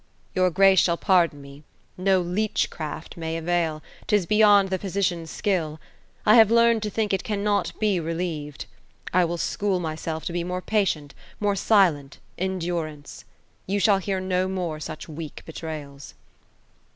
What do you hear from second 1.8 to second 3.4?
no leechcraft may